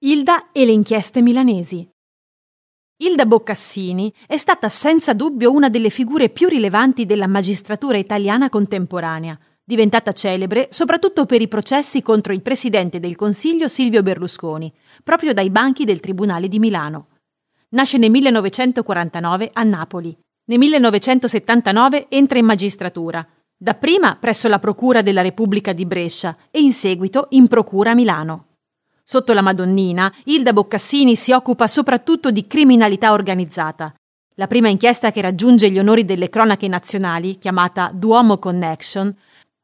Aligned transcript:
Ilda 0.00 0.52
e 0.52 0.66
le 0.66 0.72
inchieste 0.72 1.22
milanesi. 1.22 1.88
Ilda 2.98 3.24
Boccassini 3.24 4.12
è 4.26 4.36
stata 4.36 4.68
senza 4.68 5.14
dubbio 5.14 5.50
una 5.50 5.70
delle 5.70 5.88
figure 5.88 6.28
più 6.28 6.48
rilevanti 6.48 7.06
della 7.06 7.26
magistratura 7.26 7.96
italiana 7.96 8.50
contemporanea, 8.50 9.38
diventata 9.64 10.12
celebre 10.12 10.68
soprattutto 10.70 11.24
per 11.24 11.40
i 11.40 11.48
processi 11.48 12.02
contro 12.02 12.34
il 12.34 12.42
presidente 12.42 13.00
del 13.00 13.16
Consiglio 13.16 13.68
Silvio 13.68 14.02
Berlusconi, 14.02 14.70
proprio 15.02 15.32
dai 15.32 15.48
banchi 15.48 15.86
del 15.86 16.00
Tribunale 16.00 16.48
di 16.48 16.58
Milano. 16.58 17.08
Nasce 17.70 17.96
nel 17.96 18.10
1949 18.10 19.50
a 19.54 19.62
Napoli. 19.62 20.14
Nel 20.44 20.58
1979 20.58 22.08
entra 22.10 22.38
in 22.38 22.44
magistratura, 22.44 23.26
dapprima 23.56 24.16
presso 24.16 24.46
la 24.46 24.58
Procura 24.58 25.00
della 25.00 25.22
Repubblica 25.22 25.72
di 25.72 25.86
Brescia 25.86 26.36
e 26.50 26.60
in 26.60 26.74
seguito 26.74 27.28
in 27.30 27.48
Procura 27.48 27.94
Milano. 27.94 28.45
Sotto 29.08 29.32
la 29.34 29.40
Madonnina, 29.40 30.12
Ilda 30.24 30.52
Boccassini 30.52 31.14
si 31.14 31.30
occupa 31.30 31.68
soprattutto 31.68 32.32
di 32.32 32.48
criminalità 32.48 33.12
organizzata. 33.12 33.94
La 34.34 34.48
prima 34.48 34.66
inchiesta 34.66 35.12
che 35.12 35.20
raggiunge 35.20 35.70
gli 35.70 35.78
onori 35.78 36.04
delle 36.04 36.28
cronache 36.28 36.66
nazionali, 36.66 37.38
chiamata 37.38 37.92
Duomo 37.94 38.38
Connection, 38.38 39.14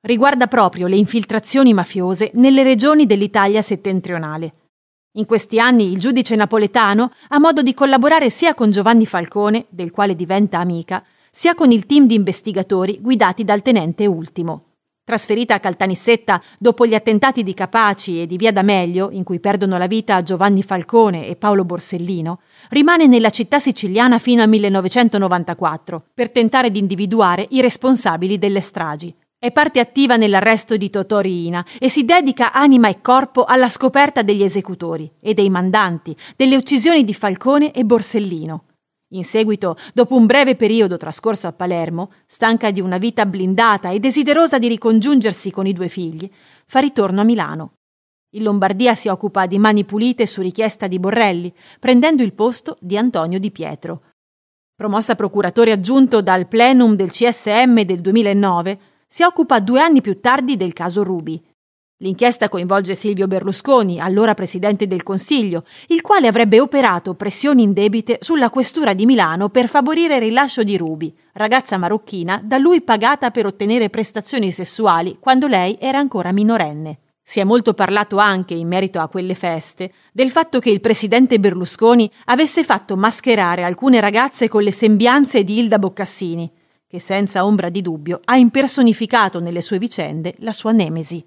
riguarda 0.02 0.47
proprio 0.47 0.87
le 0.87 0.95
infiltrazioni 0.95 1.75
mafiose 1.75 2.30
nelle 2.35 2.63
regioni 2.63 3.05
dell'Italia 3.05 3.63
settentrionale. 3.63 4.52
In 5.16 5.27
questi 5.27 5.59
anni 5.59 5.91
il 5.91 5.99
giudice 5.99 6.37
napoletano 6.37 7.11
ha 7.30 7.41
modo 7.41 7.63
di 7.63 7.74
collaborare 7.74 8.30
sia 8.30 8.55
con 8.55 8.71
Giovanni 8.71 9.07
Falcone, 9.07 9.66
del 9.71 9.91
quale 9.91 10.15
diventa 10.15 10.61
amica, 10.61 11.05
sia 11.33 11.57
con 11.57 11.73
il 11.73 11.85
team 11.87 12.07
di 12.07 12.15
investigatori 12.15 13.01
guidati 13.01 13.43
dal 13.43 13.61
tenente 13.61 14.07
Ultimo. 14.07 14.66
Trasferita 15.05 15.55
a 15.55 15.59
Caltanissetta 15.59 16.41
dopo 16.61 16.87
gli 16.87 16.95
attentati 16.95 17.43
di 17.43 17.55
Capaci 17.55 18.23
e 18.23 18.27
di 18.27 18.37
Via 18.37 18.52
D'Amelio, 18.52 19.10
in 19.10 19.24
cui 19.24 19.41
perdono 19.41 19.77
la 19.77 19.88
vita 19.88 20.23
Giovanni 20.23 20.62
Falcone 20.62 21.27
e 21.27 21.34
Paolo 21.34 21.65
Borsellino, 21.65 22.41
rimane 22.69 23.09
nella 23.09 23.30
città 23.30 23.59
siciliana 23.59 24.21
fino 24.21 24.43
al 24.43 24.49
1994 24.49 26.04
per 26.15 26.30
tentare 26.30 26.71
di 26.71 26.79
individuare 26.79 27.46
i 27.51 27.60
responsabili 27.60 28.38
delle 28.38 28.60
stragi. 28.60 29.12
È 29.37 29.51
parte 29.51 29.80
attiva 29.80 30.15
nell'arresto 30.15 30.77
di 30.77 30.88
Totò 30.88 31.18
Riina 31.18 31.66
e 31.80 31.88
si 31.88 32.05
dedica 32.05 32.52
anima 32.52 32.88
e 32.88 33.01
corpo 33.01 33.43
alla 33.43 33.68
scoperta 33.68 34.23
degli 34.23 34.45
esecutori 34.45 35.10
e 35.21 35.34
dei 35.34 35.51
mandanti 35.51 36.15
delle 36.37 36.55
uccisioni 36.55 37.02
di 37.02 37.12
Falcone 37.12 37.73
e 37.73 37.84
Borsellino. 37.84 38.66
In 39.15 39.24
seguito, 39.24 39.77
dopo 39.93 40.16
un 40.16 40.24
breve 40.24 40.57
periodo 40.57 40.96
trascorso 40.96 41.46
a 41.46 41.52
Palermo, 41.52 42.13
stanca 42.27 42.71
di 42.71 42.80
una 42.80 42.96
vita 42.96 43.27
blindata 43.27 43.91
e 43.91 43.99
desiderosa 43.99 44.59
di 44.59 44.68
ricongiungersi 44.68 45.51
con 45.51 45.66
i 45.66 45.74
due 45.74 45.88
figli, 45.88 46.30
fa 46.65 46.80
ritorno 46.80 47.21
a 47.21 47.24
Milano. 47.24 47.74
In 48.35 48.45
Lombardia 48.45 48.95
si 48.95 49.09
occupa 49.09 49.45
di 49.45 49.59
mani 49.59 49.85
pulite 49.85 50.27
su 50.27 50.40
richiesta 50.40 50.87
di 50.87 50.99
Borrelli, 50.99 51.52
prendendo 51.79 52.23
il 52.23 52.33
posto 52.33 52.79
di 52.80 52.96
Antonio 52.96 53.38
Di 53.38 53.51
Pietro. 53.51 54.02
Promossa 54.74 55.15
procuratore 55.15 55.73
aggiunto 55.73 56.23
dal 56.23 56.49
plenum 56.49 56.95
del 56.95 57.10
CSM 57.10 57.83
del 57.83 58.01
2009, 58.01 58.80
si 59.07 59.24
occupa 59.24 59.60
due 59.60 59.80
anni 59.80 60.01
più 60.01 60.21
tardi 60.21 60.57
del 60.57 60.73
caso 60.73 61.02
Rubi. 61.02 61.38
L'inchiesta 62.03 62.49
coinvolge 62.49 62.97
Silvio 62.97 63.29
Berlusconi, 63.29 64.00
allora 64.00 64.34
presidente 64.34 64.89
del 64.89 65.05
Consiglio, 65.05 65.65
il 65.87 66.00
quale 66.00 66.27
avrebbe 66.27 66.59
operato 66.59 67.15
pressioni 67.15 67.62
indebite 67.62 68.19
sulla 68.21 68.50
questura 68.50 68.93
di 68.93 69.06
Milano 69.06 69.50
per 69.50 69.69
favorire 69.69 70.17
il 70.17 70.23
rilascio 70.23 70.65
di 70.65 70.77
Rubi, 70.77 71.17
ragazza 71.34 71.77
marocchina 71.77 72.43
da 72.45 72.59
lui 72.59 72.81
pagata 72.83 73.31
per 73.31 73.47
ottenere 73.47 73.89
prestazioni 73.89 74.50
sessuali 74.50 75.19
quando 75.21 75.47
lei 75.47 75.77
era 75.78 75.99
ancora 75.99 76.33
minorenne. 76.33 76.99
Si 77.23 77.39
è 77.39 77.45
molto 77.45 77.73
parlato 77.73 78.17
anche, 78.17 78.55
in 78.55 78.67
merito 78.67 78.99
a 78.99 79.06
quelle 79.06 79.37
feste, 79.37 79.93
del 80.12 80.33
fatto 80.33 80.59
che 80.59 80.71
il 80.71 80.81
presidente 80.81 81.39
Berlusconi 81.39 82.11
avesse 82.25 82.65
fatto 82.65 82.97
mascherare 82.97 83.62
alcune 83.62 84.00
ragazze 84.00 84.49
con 84.49 84.65
le 84.65 84.73
sembianze 84.73 85.45
di 85.45 85.61
Ilda 85.61 85.78
Boccassini, 85.78 86.50
che 86.84 86.99
senza 86.99 87.45
ombra 87.45 87.69
di 87.69 87.81
dubbio 87.81 88.21
ha 88.25 88.37
impersonificato 88.37 89.39
nelle 89.39 89.61
sue 89.61 89.79
vicende 89.79 90.35
la 90.39 90.53
sua 90.53 90.73
nemesi. 90.73 91.25